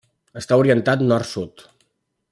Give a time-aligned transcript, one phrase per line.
[0.39, 1.67] Està orientat nord-sud.